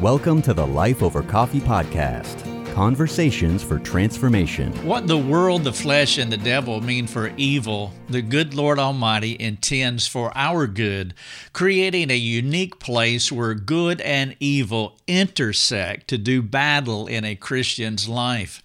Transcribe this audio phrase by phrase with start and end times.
[0.00, 4.72] Welcome to the Life Over Coffee podcast conversations for transformation.
[4.86, 9.36] What the world, the flesh, and the devil mean for evil, the good Lord Almighty
[9.38, 11.12] intends for our good,
[11.52, 18.08] creating a unique place where good and evil intersect to do battle in a Christian's
[18.08, 18.62] life.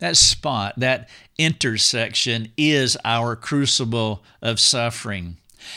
[0.00, 1.08] That spot, that
[1.38, 5.36] intersection, is our crucible of suffering.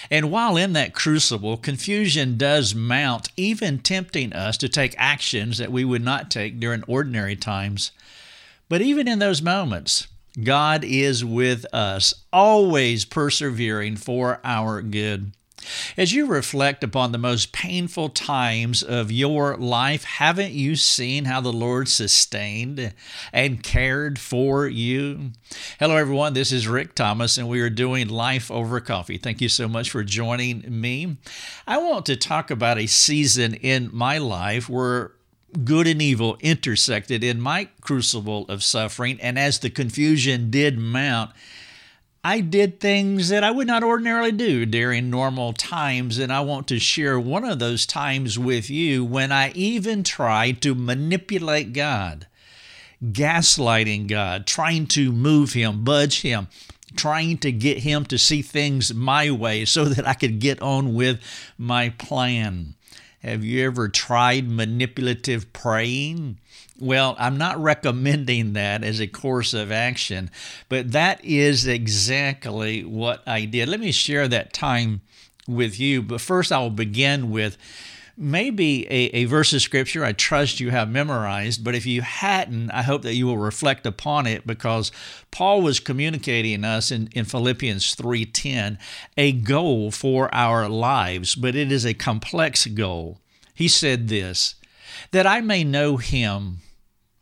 [0.10, 5.72] And while in that crucible, confusion does mount, even tempting us to take actions that
[5.72, 7.92] we would not take during ordinary times.
[8.70, 10.08] But even in those moments,
[10.44, 15.32] God is with us, always persevering for our good.
[15.98, 21.42] As you reflect upon the most painful times of your life, haven't you seen how
[21.42, 22.94] the Lord sustained
[23.32, 25.32] and cared for you?
[25.80, 26.34] Hello, everyone.
[26.34, 29.18] This is Rick Thomas, and we are doing Life Over Coffee.
[29.18, 31.18] Thank you so much for joining me.
[31.68, 35.12] I want to talk about a season in my life where
[35.64, 41.32] good and evil intersected in my crucible of suffering, and as the confusion did mount,
[42.26, 46.68] I did things that I would not ordinarily do during normal times, and I want
[46.70, 52.26] to share one of those times with you when I even tried to manipulate God,
[53.00, 56.48] gaslighting God, trying to move Him, budge Him,
[56.96, 60.96] trying to get Him to see things my way so that I could get on
[60.96, 61.20] with
[61.60, 62.74] my plan.
[63.26, 66.38] Have you ever tried manipulative praying?
[66.80, 70.30] Well, I'm not recommending that as a course of action,
[70.70, 73.68] but that is exactly what I did.
[73.68, 75.02] Let me share that time
[75.48, 76.04] with you.
[76.04, 77.58] But first, I will begin with
[78.18, 82.72] maybe a, a verse of scripture I trust you have memorized, but if you hadn't,
[82.72, 84.92] I hope that you will reflect upon it because
[85.32, 88.78] Paul was communicating us in, in Philippians 3:10
[89.18, 93.20] a goal for our lives, but it is a complex goal.
[93.54, 94.56] He said this,
[95.12, 96.60] that I may know him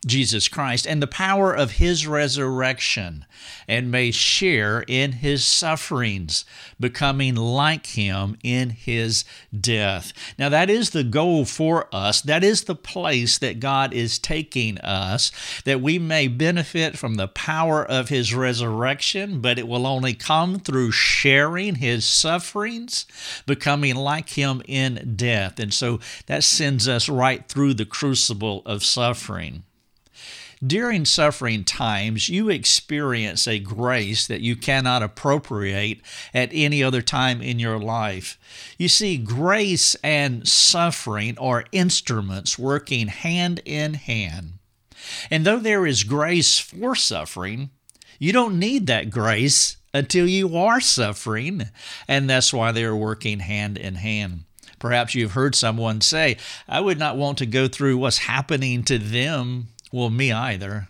[0.06, 3.25] Jesus Christ and the power of his resurrection
[3.68, 6.46] and may share in his sufferings,
[6.80, 9.24] becoming like him in his
[9.58, 10.14] death.
[10.38, 12.22] Now, that is the goal for us.
[12.22, 15.31] That is the place that God is taking us,
[15.66, 20.59] that we may benefit from the power of his resurrection, but it will only come
[20.59, 23.06] through sharing his sufferings,
[23.46, 25.59] becoming like him in death.
[25.59, 29.64] And so that sends us right through the crucible of suffering.
[30.66, 36.00] During suffering times, you experience a grace that you cannot appropriate
[36.34, 38.40] at any other time in your life.
[38.78, 44.53] You see, grace and suffering are instruments working hand in hand.
[45.29, 47.72] And though there is grace for suffering,
[48.18, 51.63] you don't need that grace until you are suffering,
[52.07, 54.46] and that's why they're working hand in hand.
[54.79, 56.38] Perhaps you've heard someone say,
[56.69, 60.90] I would not want to go through what's happening to them well, me either.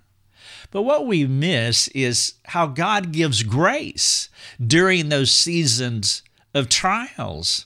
[0.71, 4.29] But what we miss is how God gives grace
[4.65, 6.23] during those seasons
[6.55, 7.65] of trials.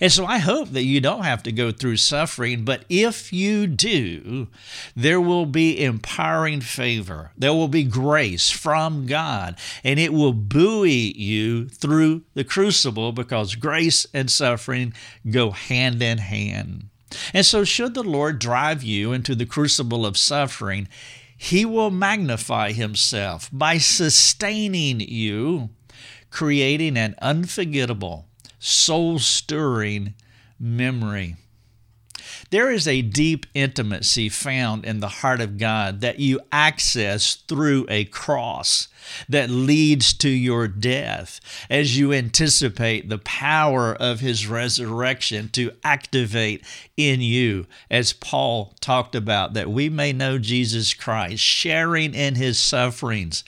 [0.00, 3.66] And so I hope that you don't have to go through suffering, but if you
[3.66, 4.48] do,
[4.94, 7.32] there will be empowering favor.
[7.36, 13.54] There will be grace from God, and it will buoy you through the crucible because
[13.54, 14.94] grace and suffering
[15.28, 16.88] go hand in hand.
[17.32, 20.88] And so, should the Lord drive you into the crucible of suffering,
[21.36, 25.70] He will magnify Himself by sustaining you,
[26.30, 28.26] creating an unforgettable,
[28.58, 30.14] soul stirring
[30.58, 31.36] memory.
[32.50, 37.86] There is a deep intimacy found in the heart of God that you access through
[37.88, 38.88] a cross
[39.28, 46.64] that leads to your death as you anticipate the power of his resurrection to activate
[46.96, 52.58] in you, as Paul talked about, that we may know Jesus Christ, sharing in his
[52.58, 53.44] sufferings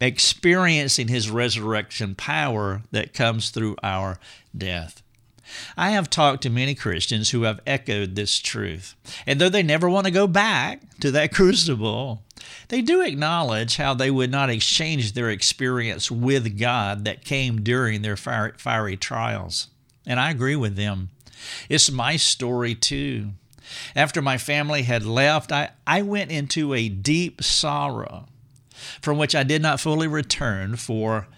[0.00, 4.18] experiencing his resurrection power that comes through our
[4.56, 5.02] death.
[5.76, 8.94] I have talked to many Christians who have echoed this truth.
[9.26, 12.22] And though they never want to go back to that crucible,
[12.68, 18.02] they do acknowledge how they would not exchange their experience with God that came during
[18.02, 19.68] their fiery trials.
[20.06, 21.10] And I agree with them.
[21.68, 23.30] It's my story too.
[23.94, 28.26] After my family had left, I, I went into a deep sorrow
[29.00, 31.28] from which I did not fully return for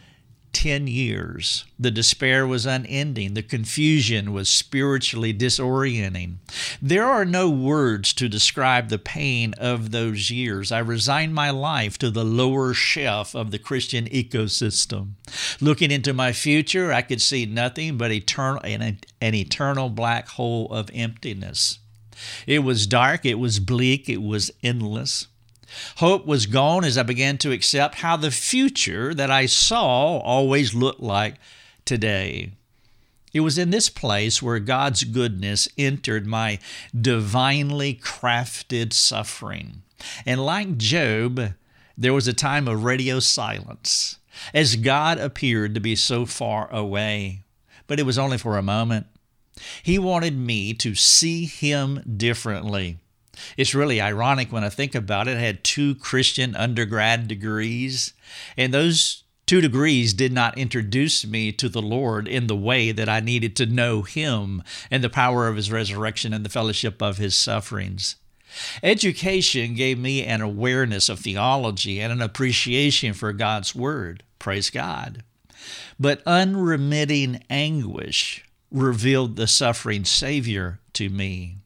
[0.52, 1.64] 10 years.
[1.78, 3.34] The despair was unending.
[3.34, 6.36] The confusion was spiritually disorienting.
[6.80, 10.70] There are no words to describe the pain of those years.
[10.70, 15.12] I resigned my life to the lower shelf of the Christian ecosystem.
[15.60, 20.70] Looking into my future, I could see nothing but eternal, an, an eternal black hole
[20.70, 21.78] of emptiness.
[22.46, 25.26] It was dark, it was bleak, it was endless.
[25.96, 30.74] Hope was gone as I began to accept how the future that I saw always
[30.74, 31.36] looked like
[31.84, 32.52] today.
[33.32, 36.58] It was in this place where God's goodness entered my
[36.98, 39.82] divinely crafted suffering.
[40.26, 41.54] And like Job,
[41.96, 44.18] there was a time of radio silence
[44.52, 47.40] as God appeared to be so far away.
[47.86, 49.06] But it was only for a moment.
[49.82, 52.98] He wanted me to see him differently.
[53.56, 55.36] It's really ironic when I think about it.
[55.36, 58.12] I had two Christian undergrad degrees,
[58.56, 63.08] and those two degrees did not introduce me to the Lord in the way that
[63.08, 67.18] I needed to know Him and the power of His resurrection and the fellowship of
[67.18, 68.16] His sufferings.
[68.82, 74.22] Education gave me an awareness of theology and an appreciation for God's Word.
[74.38, 75.22] Praise God.
[75.98, 81.61] But unremitting anguish revealed the suffering Savior to me.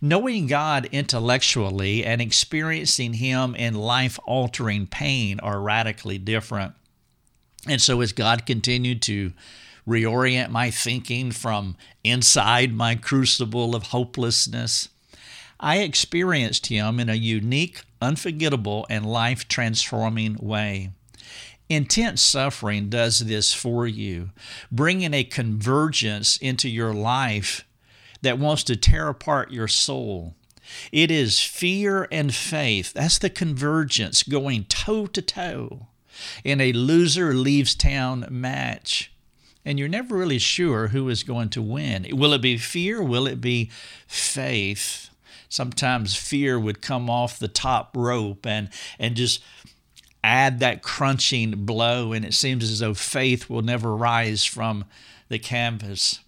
[0.00, 6.74] Knowing God intellectually and experiencing Him in life altering pain are radically different.
[7.68, 9.32] And so, as God continued to
[9.86, 14.88] reorient my thinking from inside my crucible of hopelessness,
[15.58, 20.90] I experienced Him in a unique, unforgettable, and life transforming way.
[21.68, 24.30] Intense suffering does this for you,
[24.70, 27.65] bringing a convergence into your life
[28.26, 30.34] that wants to tear apart your soul.
[30.90, 32.92] It is fear and faith.
[32.92, 35.86] That's the convergence going toe to toe
[36.42, 39.12] in a loser leaves town match.
[39.64, 42.06] And you're never really sure who is going to win.
[42.10, 43.00] Will it be fear?
[43.00, 43.70] Will it be
[44.08, 45.10] faith?
[45.48, 49.40] Sometimes fear would come off the top rope and, and just
[50.24, 54.84] add that crunching blow, and it seems as though faith will never rise from
[55.28, 56.20] the canvas.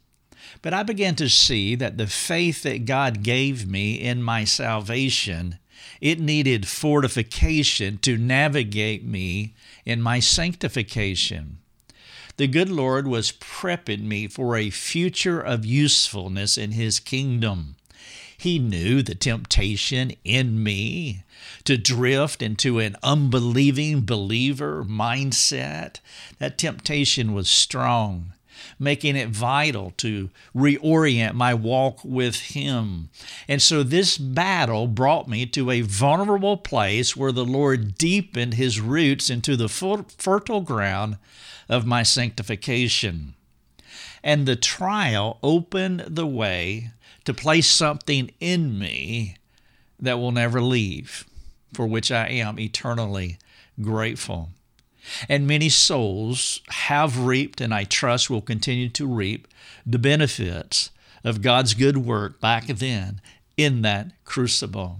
[0.60, 5.58] But I began to see that the faith that God gave me in my salvation,
[6.00, 11.58] it needed fortification to navigate me in my sanctification.
[12.36, 17.76] The good Lord was prepping me for a future of usefulness in His kingdom.
[18.36, 21.24] He knew the temptation in me
[21.64, 25.98] to drift into an unbelieving believer mindset.
[26.38, 28.32] That temptation was strong
[28.78, 33.10] making it vital to reorient my walk with Him.
[33.46, 38.80] And so this battle brought me to a vulnerable place where the Lord deepened His
[38.80, 41.18] roots into the fertile ground
[41.68, 43.34] of my sanctification.
[44.22, 46.90] And the trial opened the way
[47.24, 49.36] to place something in me
[50.00, 51.24] that will never leave,
[51.72, 53.38] for which I am eternally
[53.80, 54.50] grateful.
[55.28, 59.48] And many souls have reaped, and I trust will continue to reap,
[59.86, 60.90] the benefits
[61.24, 63.20] of God's good work back then
[63.56, 64.98] in that crucible.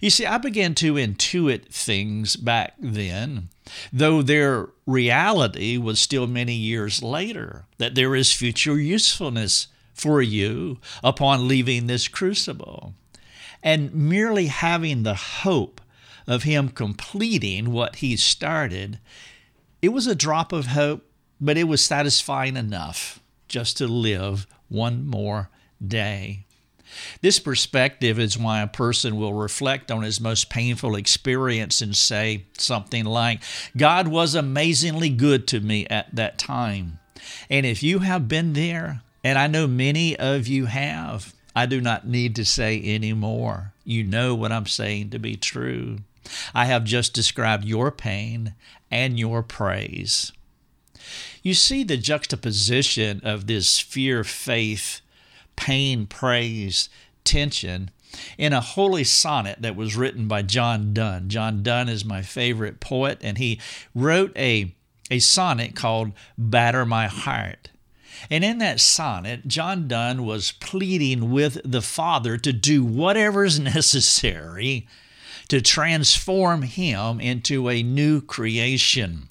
[0.00, 3.48] You see, I began to intuit things back then,
[3.92, 10.78] though their reality was still many years later, that there is future usefulness for you
[11.02, 12.94] upon leaving this crucible.
[13.62, 15.80] And merely having the hope
[16.26, 18.98] of him completing what he started,
[19.82, 21.04] it was a drop of hope,
[21.40, 25.50] but it was satisfying enough just to live one more
[25.86, 26.46] day.
[27.20, 32.44] This perspective is why a person will reflect on his most painful experience and say
[32.56, 33.42] something like,
[33.76, 36.98] God was amazingly good to me at that time.
[37.50, 41.80] And if you have been there, and I know many of you have, I do
[41.80, 43.72] not need to say any more.
[43.84, 45.98] You know what I'm saying to be true.
[46.54, 48.54] I have just described your pain
[48.90, 50.32] and your praise.
[51.42, 55.00] You see the juxtaposition of this fear, faith,
[55.54, 56.88] pain, praise,
[57.24, 57.90] tension
[58.38, 61.28] in a holy sonnet that was written by John Donne.
[61.28, 63.60] John Donne is my favorite poet, and he
[63.94, 64.74] wrote a,
[65.10, 67.70] a sonnet called Batter My Heart.
[68.30, 73.60] And in that sonnet, John Donne was pleading with the Father to do whatever is
[73.60, 74.86] necessary
[75.48, 79.28] to transform him into a new creation.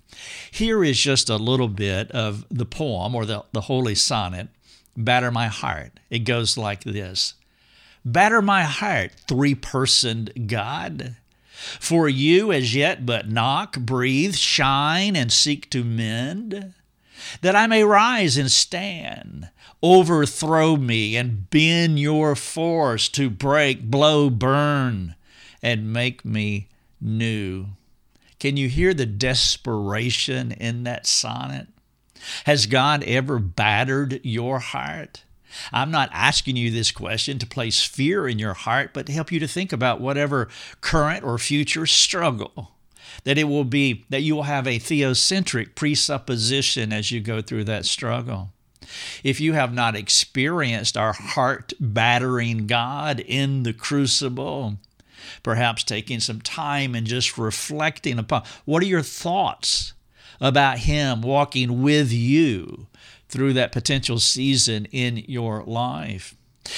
[0.50, 4.48] Here is just a little bit of the poem or the, the holy sonnet,
[4.96, 6.00] Batter My Heart.
[6.10, 7.34] It goes like this
[8.06, 11.16] Batter my heart, three personed God.
[11.80, 16.74] For you as yet but knock, breathe, shine, and seek to mend,
[17.42, 19.50] that I may rise and stand.
[19.82, 25.16] Overthrow me and bend your force to break, blow, burn
[25.66, 26.68] and make me
[27.02, 27.66] new.
[28.38, 31.68] Can you hear the desperation in that sonnet?
[32.46, 35.24] Has God ever battered your heart?
[35.74, 39.32] I'm not asking you this question to place fear in your heart, but to help
[39.32, 40.50] you to think about whatever
[40.82, 42.74] current or future struggle.
[43.24, 47.64] That it will be, that you will have a theocentric presupposition as you go through
[47.64, 48.52] that struggle.
[49.24, 54.78] If you have not experienced our heart battering God in the crucible,
[55.44, 59.94] perhaps taking some time and just reflecting upon what are your thoughts
[60.40, 62.88] about Him walking with you
[63.30, 66.36] through that potential season in your life.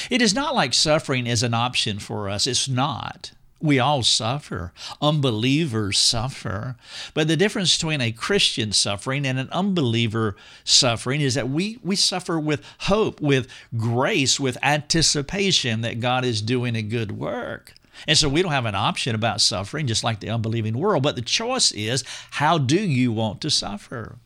[0.10, 2.48] It is not like suffering is an option for us.
[2.48, 3.32] It's not.
[3.60, 4.72] We all suffer.
[5.02, 6.76] Unbelievers suffer.
[7.14, 11.96] But the difference between a Christian suffering and an unbeliever suffering is that we, we
[11.96, 17.74] suffer with hope, with grace, with anticipation that God is doing a good work.
[18.08, 21.04] And so we don't have an option about suffering, just like the unbelieving world.
[21.04, 24.18] But the choice is how do you want to suffer?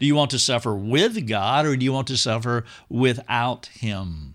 [0.00, 4.34] Do you want to suffer with God or do you want to suffer without Him?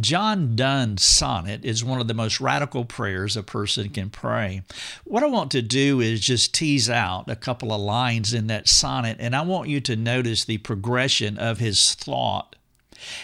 [0.00, 4.62] John Donne's sonnet is one of the most radical prayers a person can pray.
[5.04, 8.68] What I want to do is just tease out a couple of lines in that
[8.68, 12.56] sonnet, and I want you to notice the progression of his thought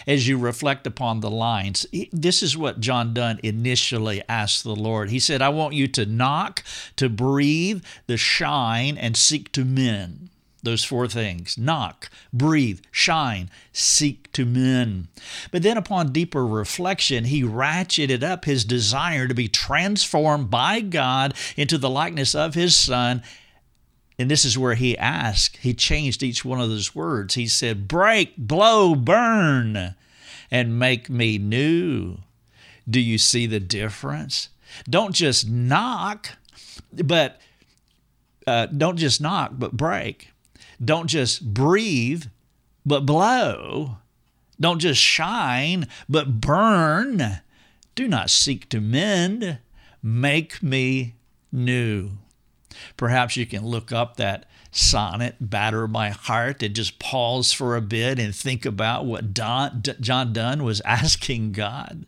[0.07, 1.85] as you reflect upon the lines.
[2.11, 5.09] This is what John Donne initially asked the Lord.
[5.09, 6.63] He said, I want you to knock,
[6.95, 10.29] to breathe, to shine, and seek to mend
[10.63, 15.07] those four things knock, breathe, shine, seek to mend.
[15.51, 21.33] But then, upon deeper reflection, he ratcheted up his desire to be transformed by God
[21.57, 23.23] into the likeness of his Son.
[24.21, 27.33] And this is where he asked, he changed each one of those words.
[27.33, 29.95] He said, Break, blow, burn,
[30.51, 32.19] and make me new.
[32.87, 34.49] Do you see the difference?
[34.87, 36.29] Don't just knock,
[36.93, 37.41] but
[38.45, 40.29] uh, don't just knock, but break.
[40.83, 42.25] Don't just breathe,
[42.85, 43.97] but blow.
[44.59, 47.41] Don't just shine, but burn.
[47.95, 49.57] Do not seek to mend.
[50.03, 51.15] Make me
[51.51, 52.11] new.
[52.97, 57.81] Perhaps you can look up that sonnet, Batter My Heart, and just pause for a
[57.81, 62.05] bit and think about what Don, John Donne was asking God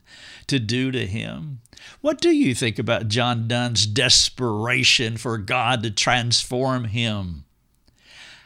[0.48, 1.60] to do to him.
[2.01, 7.43] What do you think about John Donne's desperation for God to transform him?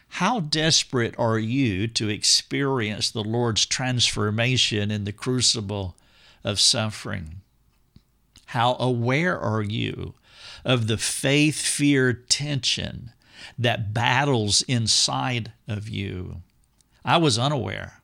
[0.10, 5.96] How desperate are you to experience the Lord's transformation in the crucible
[6.44, 7.42] of suffering?
[8.48, 10.16] How aware are you
[10.68, 13.14] of the faith fear tension
[13.58, 16.44] that battles inside of you?
[17.06, 18.02] I was unaware.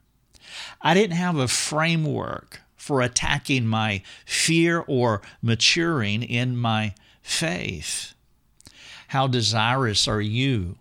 [0.81, 8.13] I didn't have a framework for attacking my fear or maturing in my faith.
[9.09, 10.77] How desirous are you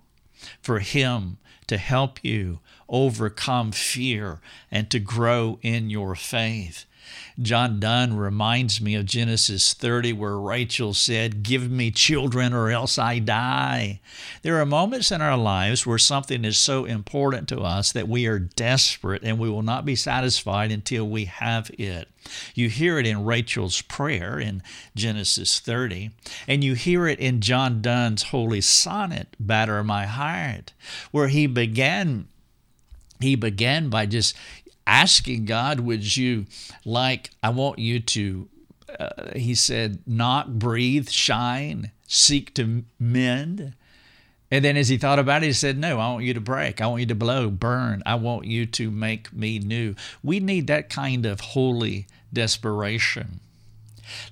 [0.63, 6.85] for Him to help you overcome fear and to grow in your faith.
[7.41, 12.99] John Donne reminds me of Genesis 30, where Rachel said, Give me children or else
[12.99, 14.01] I die.
[14.43, 18.27] There are moments in our lives where something is so important to us that we
[18.27, 22.09] are desperate and we will not be satisfied until we have it.
[22.55, 24.63] You hear it in Rachel's prayer in
[24.95, 26.11] Genesis 30,
[26.47, 30.73] and you hear it in John Donne's holy sonnet, Batter My Heart,
[31.11, 32.29] where he began
[33.23, 34.35] he began by just
[34.87, 36.47] asking God, would you
[36.85, 38.49] like, I want you to,
[38.99, 43.75] uh, he said, knock, breathe, shine, seek to mend.
[44.51, 46.83] And then as he thought about it, he said, No, I want you to break.
[46.83, 48.03] I want you to blow, burn.
[48.05, 49.95] I want you to make me new.
[50.23, 53.41] We need that kind of holy desperation.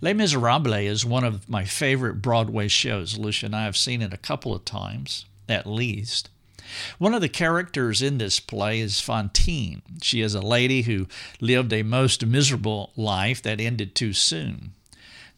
[0.03, 3.17] Les Miserables is one of my favorite Broadway shows.
[3.17, 6.29] Lucia and I have seen it a couple of times, at least.
[6.99, 9.83] One of the characters in this play is Fantine.
[10.03, 11.07] She is a lady who
[11.41, 14.73] lived a most miserable life that ended too soon.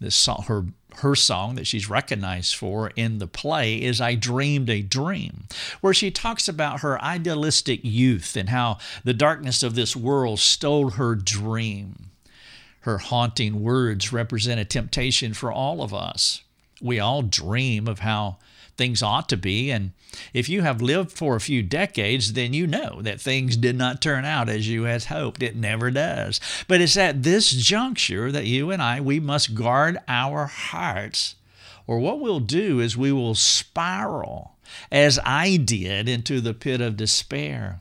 [0.01, 4.69] This song, her her song that she's recognized for in the play is I Dreamed
[4.69, 5.45] a Dream,
[5.81, 10.91] where she talks about her idealistic youth and how the darkness of this world stole
[10.91, 12.11] her dream.
[12.81, 16.43] Her haunting words represent a temptation for all of us.
[16.81, 18.39] We all dream of how
[18.77, 19.71] things ought to be.
[19.71, 19.93] And
[20.33, 24.03] if you have lived for a few decades, then you know that things did not
[24.03, 25.43] turn out as you had hoped.
[25.43, 26.41] It never does.
[26.69, 31.37] But it's at this juncture that you and I, we must guard our hearts,
[31.87, 34.53] or what we'll do is we will spiral,
[34.91, 37.81] as I did, into the pit of despair.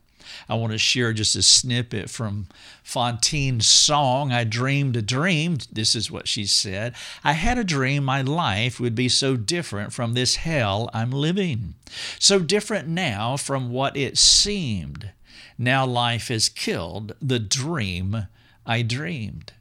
[0.50, 2.48] I want to share just a snippet from
[2.84, 5.58] Fontaine's song, I Dreamed a Dream.
[5.72, 9.94] This is what she said I had a dream my life would be so different
[9.94, 11.76] from this hell I'm living,
[12.20, 15.12] so different now from what it seemed.
[15.58, 18.28] Now life has killed the dream
[18.66, 19.54] I dreamed.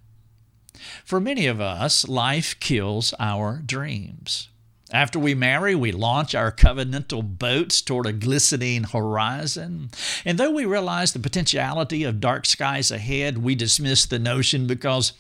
[1.04, 4.48] For many of us, life kills our dreams.
[4.92, 9.90] After we marry, we launch our covenantal boats toward a glistening horizon.
[10.25, 15.12] And though we realize the potentiality of dark skies ahead, we dismiss the notion because,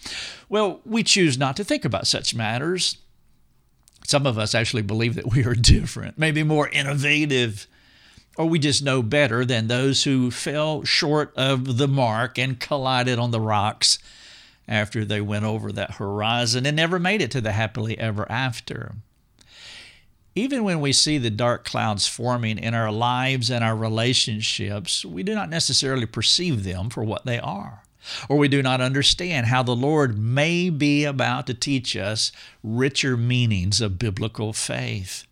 [0.48, 2.98] well, we choose not to think about such matters.
[4.04, 7.68] Some of us actually believe that we are different, maybe more innovative,
[8.36, 13.20] or we just know better than those who fell short of the mark and collided
[13.20, 14.00] on the rocks
[14.66, 18.94] after they went over that horizon and never made it to the happily ever after.
[20.34, 25.22] Even when we see the dark clouds forming in our lives and our relationships, we
[25.22, 27.82] do not necessarily perceive them for what they are,
[28.28, 32.30] or we do not understand how the Lord may be about to teach us
[32.62, 35.26] richer meanings of biblical faith.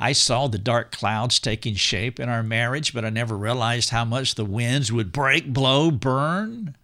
[0.00, 4.04] I saw the dark clouds taking shape in our marriage, but I never realized how
[4.04, 6.74] much the winds would break, blow, burn.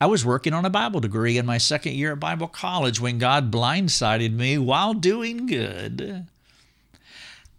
[0.00, 3.18] I was working on a Bible degree in my second year at Bible college when
[3.18, 6.28] God blindsided me while doing good.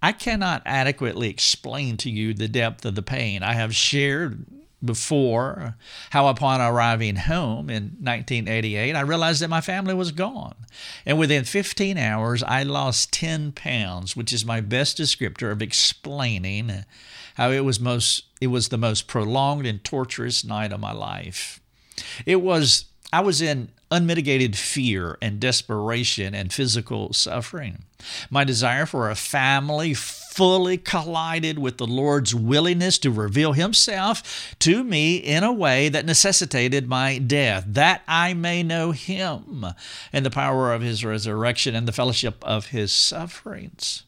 [0.01, 3.43] I cannot adequately explain to you the depth of the pain.
[3.43, 4.45] I have shared
[4.83, 5.75] before
[6.11, 10.55] how upon arriving home in 1988 I realized that my family was gone
[11.05, 16.85] and within 15 hours I lost 10 pounds which is my best descriptor of explaining
[17.35, 21.59] how it was most it was the most prolonged and torturous night of my life
[22.25, 27.83] it was I was in unmitigated fear and desperation and physical suffering.
[28.29, 34.83] My desire for a family fully collided with the Lord's willingness to reveal Himself to
[34.83, 39.65] me in a way that necessitated my death, that I may know Him
[40.13, 44.03] and the power of His resurrection and the fellowship of His sufferings.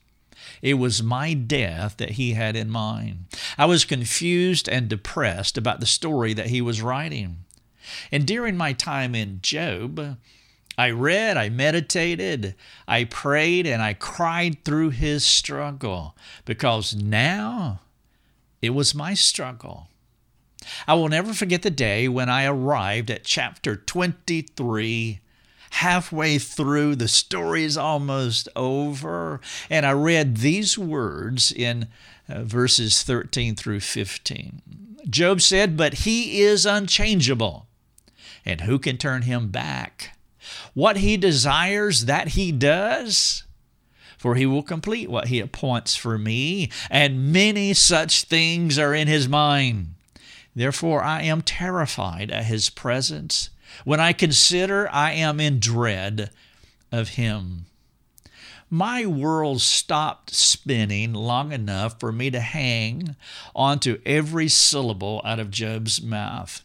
[0.61, 3.25] It was my death that he had in mind.
[3.57, 7.45] I was confused and depressed about the story that he was writing.
[8.11, 10.17] And during my time in Job,
[10.77, 12.55] I read, I meditated,
[12.88, 17.82] I prayed, and I cried through his struggle because now
[18.62, 19.89] it was my struggle.
[20.88, 25.19] I will never forget the day when I arrived at chapter 23.
[25.71, 31.88] Halfway through, the story is almost over, and I read these words in
[32.27, 34.62] uh, verses 13 through 15.
[35.10, 37.67] Job said, But he is unchangeable
[38.45, 40.17] and who can turn him back?
[40.73, 43.43] What he desires, that he does.
[44.17, 49.08] For he will complete what he appoints for me, and many such things are in
[49.08, 49.95] his mind.
[50.56, 53.49] Therefore, I am terrified at his presence.
[53.84, 56.30] When I consider, I am in dread
[56.91, 57.65] of him.
[58.69, 63.15] My world stopped spinning long enough for me to hang
[63.56, 66.63] onto every syllable out of Job's mouth.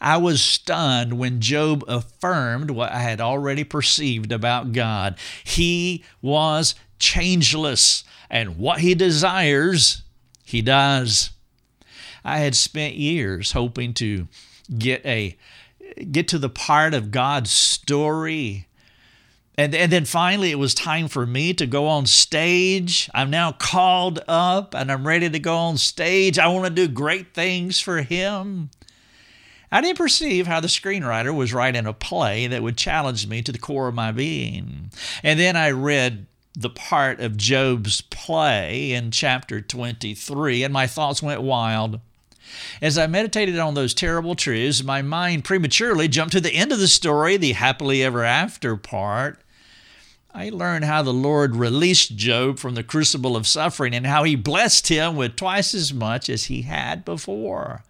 [0.00, 5.16] I was stunned when Job affirmed what I had already perceived about God.
[5.44, 10.02] He was changeless, and what he desires,
[10.44, 11.30] he does.
[12.24, 14.28] I had spent years hoping to
[14.78, 15.36] get a
[16.10, 18.68] get to the part of God's story
[19.56, 23.10] and, and then finally, it was time for me to go on stage.
[23.14, 26.38] I'm now called up and I'm ready to go on stage.
[26.38, 28.70] I want to do great things for Him.
[29.72, 33.52] I didn't perceive how the screenwriter was writing a play that would challenge me to
[33.52, 34.90] the core of my being.
[35.22, 41.22] And then I read the part of Job's play in chapter 23, and my thoughts
[41.22, 42.00] went wild.
[42.82, 46.78] As I meditated on those terrible truths, my mind prematurely jumped to the end of
[46.78, 49.40] the story, the happily ever after part.
[50.34, 54.36] I learned how the Lord released Job from the crucible of suffering and how he
[54.36, 57.84] blessed him with twice as much as he had before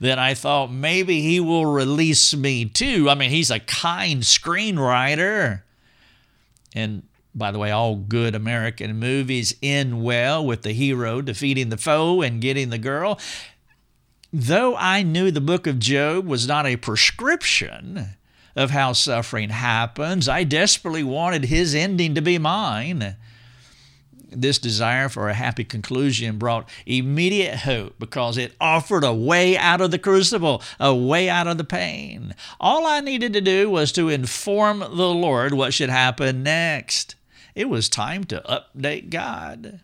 [0.00, 3.08] then I thought maybe he will release me too.
[3.08, 5.62] I mean, he's a kind screenwriter.
[6.74, 7.02] And
[7.34, 12.22] by the way, all good American movies end well with the hero defeating the foe
[12.22, 13.18] and getting the girl.
[14.32, 18.16] Though I knew the book of Job was not a prescription
[18.56, 23.16] of how suffering happens, I desperately wanted his ending to be mine.
[24.34, 29.80] This desire for a happy conclusion brought immediate hope because it offered a way out
[29.80, 32.34] of the crucible, a way out of the pain.
[32.58, 37.14] All I needed to do was to inform the Lord what should happen next.
[37.54, 39.80] It was time to update God.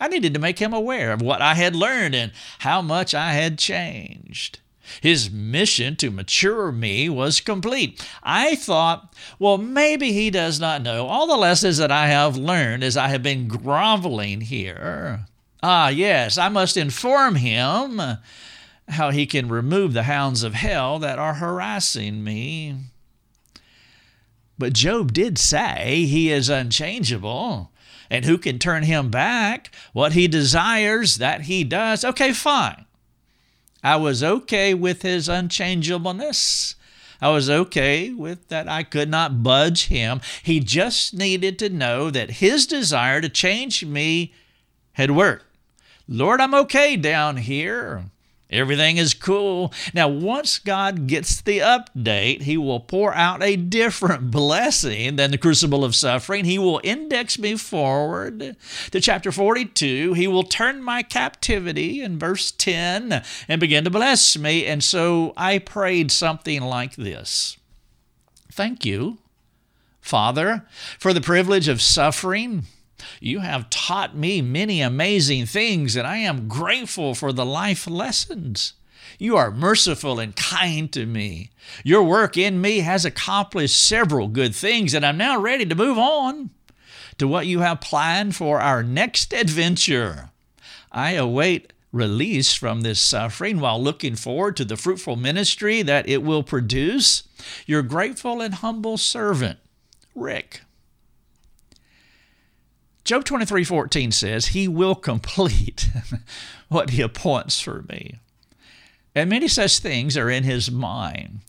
[0.00, 3.34] I needed to make him aware of what I had learned and how much I
[3.34, 4.58] had changed.
[5.00, 8.06] His mission to mature me was complete.
[8.22, 12.82] I thought, well, maybe he does not know all the lessons that I have learned
[12.84, 15.26] as I have been groveling here.
[15.62, 18.00] Ah, yes, I must inform him
[18.88, 22.76] how he can remove the hounds of hell that are harassing me.
[24.58, 27.70] But Job did say he is unchangeable.
[28.10, 29.74] And who can turn him back?
[29.94, 32.04] What he desires, that he does.
[32.04, 32.84] Okay, fine.
[33.82, 36.76] I was okay with his unchangeableness.
[37.20, 40.20] I was okay with that I could not budge him.
[40.42, 44.34] He just needed to know that his desire to change me
[44.94, 45.44] had worked.
[46.08, 48.04] Lord, I'm okay down here.
[48.52, 49.72] Everything is cool.
[49.94, 55.38] Now, once God gets the update, He will pour out a different blessing than the
[55.38, 56.44] crucible of suffering.
[56.44, 58.56] He will index me forward
[58.90, 60.12] to chapter 42.
[60.12, 64.66] He will turn my captivity in verse 10 and begin to bless me.
[64.66, 67.56] And so I prayed something like this
[68.52, 69.18] Thank you,
[70.02, 70.66] Father,
[70.98, 72.64] for the privilege of suffering
[73.20, 78.74] you have taught me many amazing things, and I am grateful for the life lessons.
[79.18, 81.50] You are merciful and kind to me.
[81.84, 85.98] Your work in me has accomplished several good things, and I'm now ready to move
[85.98, 86.50] on
[87.18, 90.30] to what you have planned for our next adventure.
[90.90, 96.22] I await release from this suffering while looking forward to the fruitful ministry that it
[96.22, 97.22] will produce.
[97.66, 99.58] Your grateful and humble servant,
[100.14, 100.62] Rick.
[103.12, 105.90] Job 23:14 says, "He will complete
[106.68, 108.20] what he appoints for me."
[109.14, 111.40] And many such things are in his mind.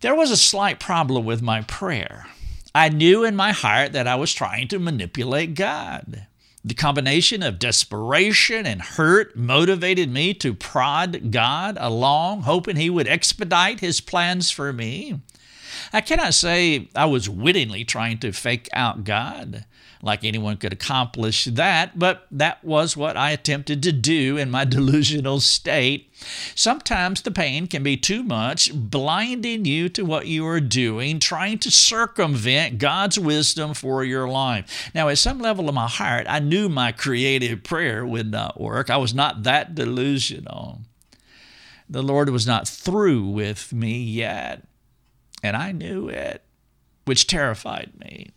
[0.00, 2.28] There was a slight problem with my prayer.
[2.74, 6.24] I knew in my heart that I was trying to manipulate God.
[6.64, 13.06] The combination of desperation and hurt motivated me to prod God along, hoping He would
[13.06, 15.20] expedite His plans for me.
[15.92, 19.66] I cannot say I was wittingly trying to fake out God
[20.02, 24.64] like anyone could accomplish that, but that was what I attempted to do in my
[24.76, 26.10] delusional state.
[26.54, 31.58] Sometimes the pain can be too much, blinding you to what you are doing, trying
[31.58, 34.90] to circumvent God's wisdom for your life.
[34.94, 38.90] Now, at some level of my heart, I knew my creative prayer would not work.
[38.90, 40.80] I was not that delusional.
[41.88, 44.62] The Lord was not through with me yet,
[45.42, 46.42] and I knew it,
[47.04, 48.30] which terrified me.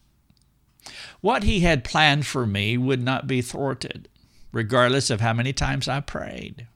[1.21, 4.09] What he had planned for me would not be thwarted,
[4.51, 6.67] regardless of how many times I prayed.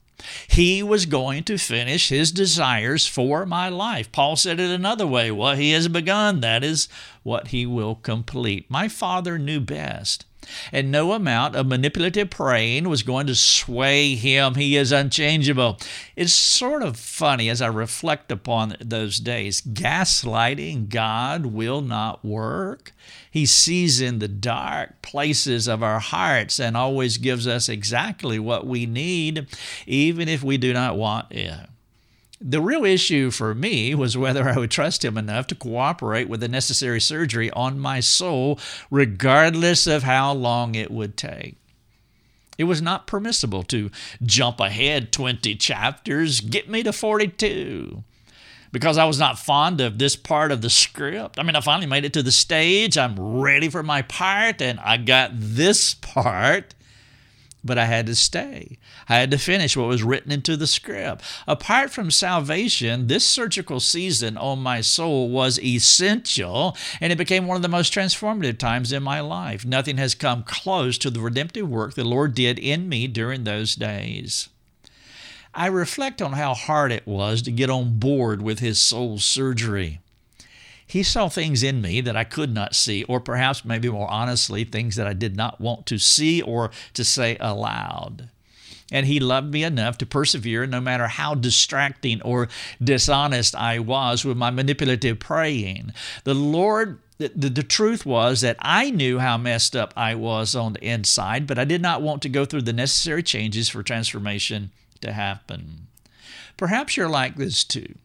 [0.48, 4.10] He was going to finish his desires for my life.
[4.10, 6.88] Paul said it another way what he has begun, that is
[7.22, 8.68] what he will complete.
[8.68, 10.24] My father knew best.
[10.72, 14.54] And no amount of manipulative praying was going to sway him.
[14.54, 15.78] He is unchangeable.
[16.16, 19.60] It's sort of funny as I reflect upon those days.
[19.60, 22.92] Gaslighting God will not work.
[23.30, 28.66] He sees in the dark places of our hearts and always gives us exactly what
[28.66, 29.46] we need,
[29.86, 31.68] even if we do not want it.
[32.40, 36.40] The real issue for me was whether I would trust him enough to cooperate with
[36.40, 41.56] the necessary surgery on my soul, regardless of how long it would take.
[42.56, 43.90] It was not permissible to
[44.22, 48.04] jump ahead 20 chapters, get me to 42,
[48.70, 51.38] because I was not fond of this part of the script.
[51.38, 54.78] I mean, I finally made it to the stage, I'm ready for my part, and
[54.80, 56.74] I got this part
[57.64, 58.78] but I had to stay.
[59.08, 61.22] I had to finish what was written into the script.
[61.46, 67.56] Apart from salvation, this surgical season on my soul was essential, and it became one
[67.56, 69.64] of the most transformative times in my life.
[69.64, 73.74] Nothing has come close to the redemptive work the Lord did in me during those
[73.74, 74.48] days.
[75.54, 80.00] I reflect on how hard it was to get on board with his soul surgery.
[80.88, 84.64] He saw things in me that I could not see, or perhaps, maybe more honestly,
[84.64, 88.30] things that I did not want to see or to say aloud.
[88.90, 92.48] And he loved me enough to persevere no matter how distracting or
[92.82, 95.92] dishonest I was with my manipulative praying.
[96.24, 100.54] The Lord the, the, the, truth was that I knew how messed up I was
[100.54, 103.82] on the inside, but I did not want to go through the necessary changes for
[103.82, 104.70] transformation
[105.00, 105.88] to happen.
[106.56, 107.96] Perhaps you're like this too.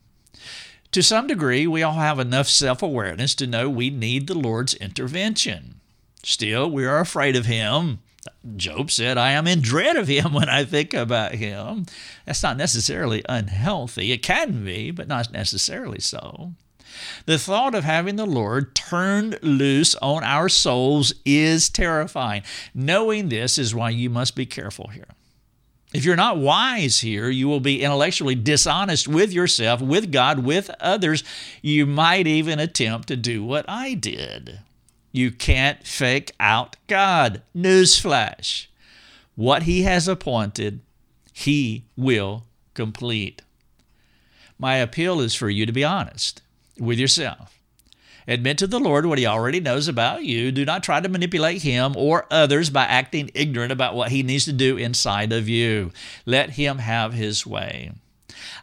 [0.93, 4.75] To some degree, we all have enough self awareness to know we need the Lord's
[4.75, 5.81] intervention.
[6.21, 7.97] Still, we are afraid of Him.
[8.55, 11.87] Job said, I am in dread of Him when I think about Him.
[12.25, 14.11] That's not necessarily unhealthy.
[14.11, 16.53] It can be, but not necessarily so.
[17.25, 22.43] The thought of having the Lord turned loose on our souls is terrifying.
[22.75, 25.07] Knowing this is why you must be careful here.
[25.93, 30.71] If you're not wise here, you will be intellectually dishonest with yourself, with God, with
[30.79, 31.23] others.
[31.61, 34.59] You might even attempt to do what I did.
[35.11, 37.43] You can't fake out God.
[37.55, 38.65] Newsflash.
[39.35, 40.79] What He has appointed,
[41.31, 43.43] He will complete.
[44.57, 46.41] My appeal is for you to be honest
[46.79, 47.52] with yourself.
[48.27, 50.51] Admit to the Lord what He already knows about you.
[50.51, 54.45] Do not try to manipulate Him or others by acting ignorant about what He needs
[54.45, 55.91] to do inside of you.
[56.25, 57.91] Let Him have His way.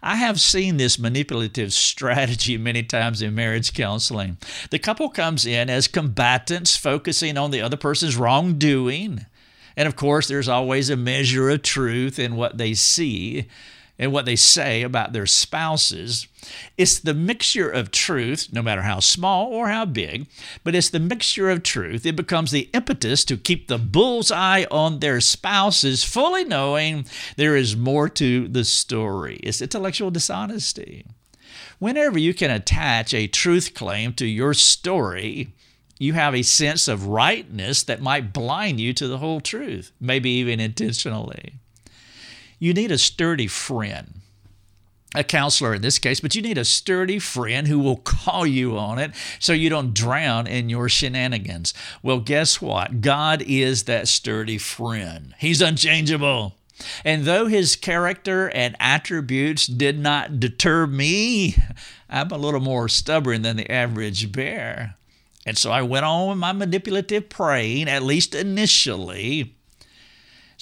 [0.02, 4.38] I have seen this manipulative strategy many times in marriage counseling.
[4.70, 9.26] The couple comes in as combatants, focusing on the other person's wrongdoing.
[9.76, 13.46] And of course, there's always a measure of truth in what they see
[14.00, 16.26] and what they say about their spouses.
[16.78, 20.26] It's the mixture of truth, no matter how small or how big,
[20.64, 22.06] but it's the mixture of truth.
[22.06, 27.04] It becomes the impetus to keep the bull's eye on their spouses, fully knowing
[27.36, 29.38] there is more to the story.
[29.42, 31.04] It's intellectual dishonesty.
[31.78, 35.52] Whenever you can attach a truth claim to your story,
[35.98, 40.30] you have a sense of rightness that might blind you to the whole truth, maybe
[40.30, 41.59] even intentionally.
[42.60, 44.20] You need a sturdy friend,
[45.14, 48.76] a counselor in this case, but you need a sturdy friend who will call you
[48.76, 51.72] on it so you don't drown in your shenanigans.
[52.02, 53.00] Well, guess what?
[53.00, 56.54] God is that sturdy friend, He's unchangeable.
[57.04, 61.56] And though his character and attributes did not deter me,
[62.08, 64.96] I'm a little more stubborn than the average bear.
[65.44, 69.56] And so I went on with my manipulative praying, at least initially.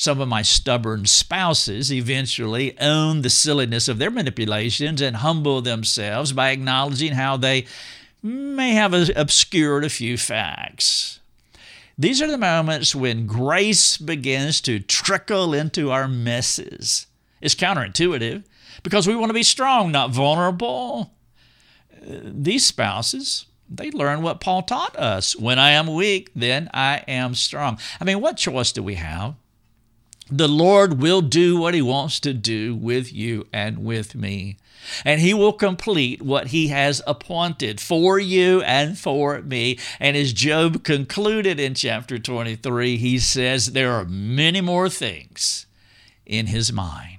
[0.00, 6.32] Some of my stubborn spouses eventually own the silliness of their manipulations and humble themselves
[6.32, 7.66] by acknowledging how they
[8.22, 11.18] may have obscured a few facts.
[11.98, 17.08] These are the moments when grace begins to trickle into our messes.
[17.40, 18.44] It's counterintuitive
[18.84, 21.12] because we want to be strong, not vulnerable.
[21.92, 25.34] Uh, these spouses, they learn what Paul taught us.
[25.34, 27.80] When I am weak, then I am strong.
[28.00, 29.34] I mean, what choice do we have?
[30.30, 34.56] The Lord will do what He wants to do with you and with me.
[35.04, 39.78] And He will complete what He has appointed for you and for me.
[39.98, 45.66] And as Job concluded in chapter 23, he says, There are many more things
[46.26, 47.18] in His mind.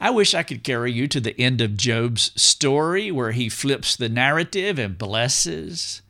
[0.00, 3.94] I wish I could carry you to the end of Job's story where he flips
[3.94, 6.00] the narrative and blesses,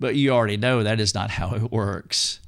[0.00, 2.40] but you already know that is not how it works.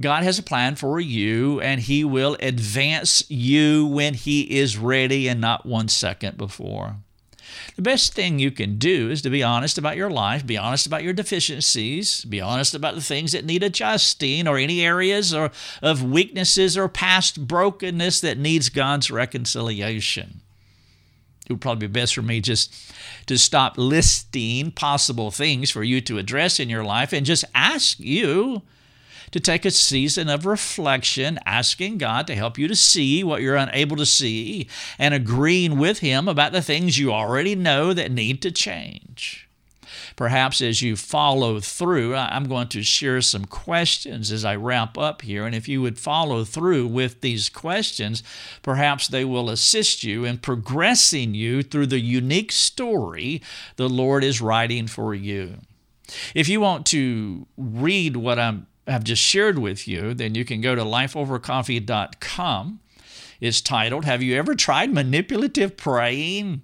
[0.00, 5.28] God has a plan for you, and He will advance you when He is ready
[5.28, 6.96] and not one second before.
[7.76, 10.86] The best thing you can do is to be honest about your life, be honest
[10.86, 15.50] about your deficiencies, be honest about the things that need adjusting or any areas or
[15.82, 20.40] of weaknesses or past brokenness that needs God's reconciliation.
[21.46, 22.74] It would probably be best for me just
[23.26, 28.00] to stop listing possible things for you to address in your life and just ask
[28.00, 28.62] you
[29.34, 33.56] to take a season of reflection, asking God to help you to see what you're
[33.56, 38.40] unable to see, and agreeing with Him about the things you already know that need
[38.42, 39.48] to change.
[40.14, 45.22] Perhaps as you follow through, I'm going to share some questions as I wrap up
[45.22, 45.46] here.
[45.46, 48.22] And if you would follow through with these questions,
[48.62, 53.42] perhaps they will assist you in progressing you through the unique story
[53.74, 55.56] the Lord is writing for you.
[56.36, 60.60] If you want to read what I'm have just shared with you, then you can
[60.60, 62.80] go to lifeovercoffee.com.
[63.40, 66.62] It's titled, Have You Ever Tried Manipulative Praying?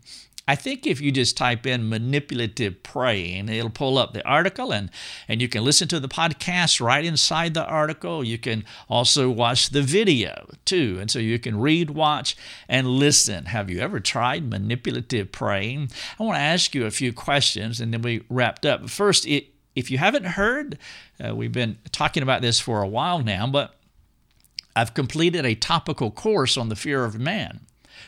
[0.50, 4.90] I think if you just type in manipulative praying, it'll pull up the article and,
[5.28, 8.24] and you can listen to the podcast right inside the article.
[8.24, 10.98] You can also watch the video too.
[11.00, 12.36] And so you can read, watch,
[12.68, 13.44] and listen.
[13.44, 15.92] Have you ever tried manipulative praying?
[16.18, 18.90] I want to ask you a few questions and then we wrapped up.
[18.90, 19.50] First, it,
[19.80, 20.78] if you haven't heard,
[21.22, 23.74] uh, we've been talking about this for a while now, but
[24.76, 27.60] I've completed a topical course on the fear of man.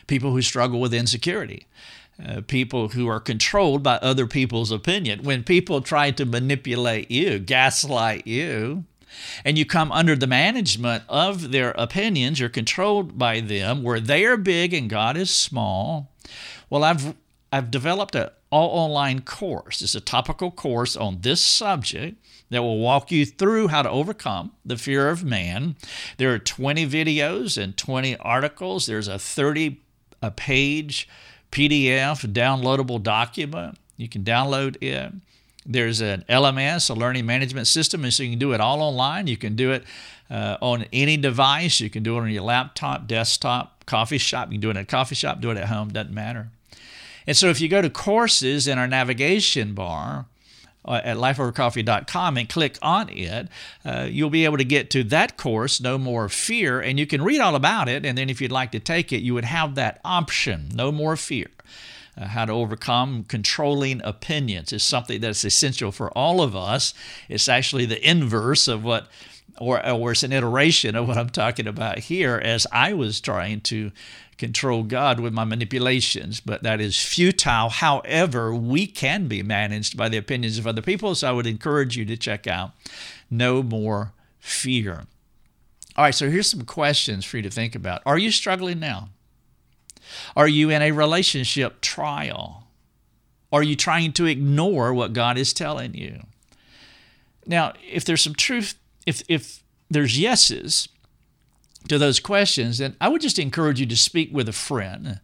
[0.07, 1.67] People who struggle with insecurity,
[2.23, 5.23] uh, people who are controlled by other people's opinion.
[5.23, 8.85] When people try to manipulate you, gaslight you,
[9.45, 14.25] and you come under the management of their opinions, you're controlled by them, where they
[14.25, 16.11] are big and God is small.
[16.69, 17.15] Well, I've
[17.51, 19.81] I've developed a all online course.
[19.81, 24.51] It's a topical course on this subject that will walk you through how to overcome
[24.63, 25.75] the fear of man.
[26.17, 28.85] There are 20 videos and 20 articles.
[28.85, 29.79] There's a 30
[30.21, 31.09] a page
[31.51, 33.77] PDF downloadable document.
[33.97, 35.13] You can download it.
[35.65, 39.25] There's an LMS, a learning management system, and so you can do it all online.
[39.27, 39.83] You can do it
[40.29, 41.79] uh, on any device.
[41.79, 44.49] You can do it on your laptop, desktop, coffee shop.
[44.49, 46.49] You can do it at a coffee shop, do it at home, doesn't matter.
[47.27, 50.25] And so if you go to courses in our navigation bar,
[50.85, 53.47] uh, at lifeovercoffee.com and click on it,
[53.85, 57.21] uh, you'll be able to get to that course, No More Fear, and you can
[57.21, 58.05] read all about it.
[58.05, 61.15] And then if you'd like to take it, you would have that option, No More
[61.15, 61.47] Fear.
[62.15, 66.93] Uh, how to overcome controlling opinions is something that's essential for all of us.
[67.27, 69.07] It's actually the inverse of what
[69.59, 73.61] or, or it's an iteration of what I'm talking about here as I was trying
[73.61, 73.91] to
[74.37, 77.69] control God with my manipulations, but that is futile.
[77.69, 81.97] However, we can be managed by the opinions of other people, so I would encourage
[81.97, 82.71] you to check out
[83.29, 85.03] No More Fear.
[85.95, 88.01] All right, so here's some questions for you to think about.
[88.05, 89.09] Are you struggling now?
[90.35, 92.67] Are you in a relationship trial?
[93.51, 96.23] Are you trying to ignore what God is telling you?
[97.45, 100.87] Now, if there's some truth if if there's yeses
[101.87, 105.19] to those questions, then I would just encourage you to speak with a friend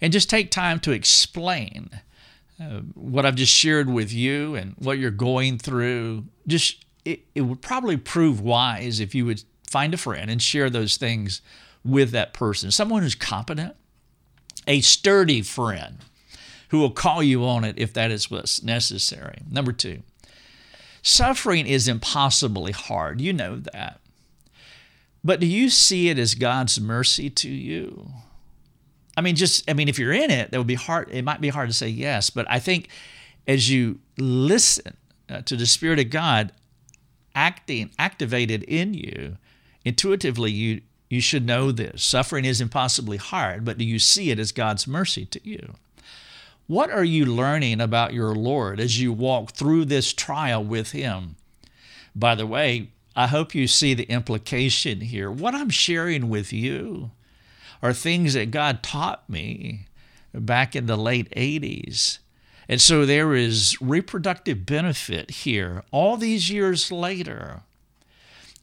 [0.00, 1.90] and just take time to explain
[2.60, 6.24] uh, what I've just shared with you and what you're going through.
[6.46, 10.70] Just it, it would probably prove wise if you would find a friend and share
[10.70, 11.42] those things
[11.84, 13.74] with that person, someone who's competent,
[14.66, 15.98] a sturdy friend
[16.68, 19.38] who will call you on it if that is what's necessary.
[19.50, 20.02] Number two,
[21.02, 23.20] Suffering is impossibly hard.
[23.20, 24.00] You know that.
[25.22, 28.10] But do you see it as God's mercy to you?
[29.16, 31.10] I mean, just, I mean, if you're in it, that would be hard.
[31.10, 32.30] It might be hard to say yes.
[32.30, 32.88] But I think
[33.46, 34.96] as you listen
[35.28, 36.52] uh, to the Spirit of God
[37.34, 39.36] acting, activated in you,
[39.84, 40.80] intuitively, you,
[41.10, 42.02] you should know this.
[42.02, 45.74] Suffering is impossibly hard, but do you see it as God's mercy to you?
[46.66, 51.34] What are you learning about your Lord as you walk through this trial with Him?
[52.14, 55.30] By the way, I hope you see the implication here.
[55.30, 57.10] What I'm sharing with you
[57.82, 59.88] are things that God taught me
[60.32, 62.20] back in the late 80s.
[62.66, 67.60] And so there is reproductive benefit here all these years later.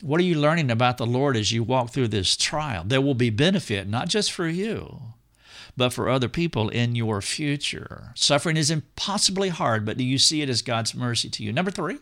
[0.01, 2.83] What are you learning about the Lord as you walk through this trial?
[2.83, 5.01] There will be benefit, not just for you,
[5.77, 8.11] but for other people in your future.
[8.15, 11.53] Suffering is impossibly hard, but do you see it as God's mercy to you?
[11.53, 11.99] Number three,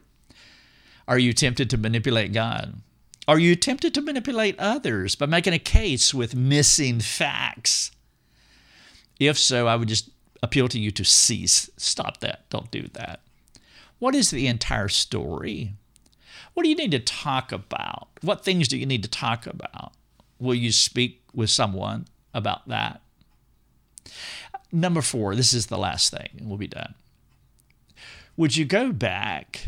[1.07, 2.81] are you tempted to manipulate God?
[3.27, 7.91] Are you tempted to manipulate others by making a case with missing facts?
[9.19, 10.09] If so, I would just
[10.43, 11.69] appeal to you to cease.
[11.77, 12.49] Stop that.
[12.49, 13.21] Don't do that.
[13.99, 15.73] What is the entire story?
[16.53, 18.09] What do you need to talk about?
[18.21, 19.93] What things do you need to talk about?
[20.39, 23.01] Will you speak with someone about that?
[24.71, 26.95] Number four, this is the last thing, and we'll be done.
[28.37, 29.67] Would you go back,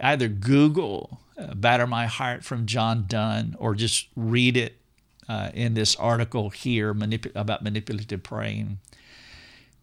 [0.00, 4.76] either Google uh, Batter My Heart from John Donne, or just read it
[5.28, 8.78] uh, in this article here manip- about manipulative praying?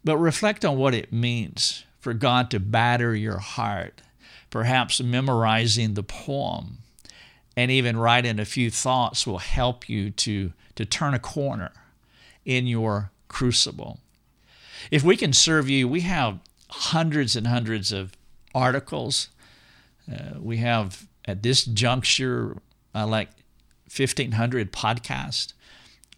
[0.04, 4.02] But reflect on what it means for God to batter your heart,
[4.50, 6.80] perhaps memorizing the poem
[7.56, 11.72] and even writing a few thoughts will help you to, to turn a corner
[12.46, 14.00] in your crucible.
[14.90, 18.14] If we can serve you, we have hundreds and hundreds of
[18.56, 19.30] articles.
[20.12, 22.58] Uh, we have at this juncture
[22.96, 23.30] uh, like
[23.96, 25.54] 1,500 podcasts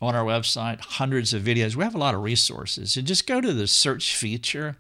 [0.02, 1.76] on our website, hundreds of videos.
[1.76, 2.98] We have a lot of resources.
[2.98, 4.76] And just go to the search feature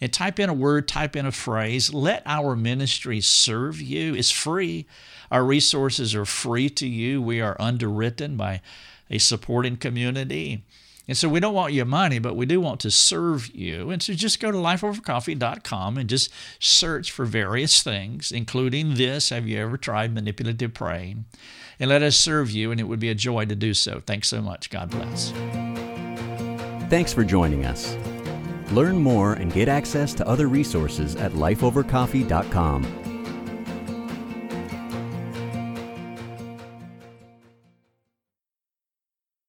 [0.00, 1.94] and type in a word, type in a phrase.
[1.94, 4.14] Let our ministry serve you.
[4.14, 4.86] It's free.
[5.30, 7.22] Our resources are free to you.
[7.22, 8.60] We are underwritten by
[9.10, 10.64] a supporting community.
[11.08, 13.90] And so we don't want your money, but we do want to serve you.
[13.90, 19.30] And so just go to lifeovercoffee.com and just search for various things, including this.
[19.30, 21.26] Have you ever tried manipulative praying?
[21.78, 24.02] And let us serve you, and it would be a joy to do so.
[24.04, 24.70] Thanks so much.
[24.70, 25.30] God bless.
[26.88, 27.96] Thanks for joining us.
[28.72, 33.05] Learn more and get access to other resources at lifeovercoffee.com.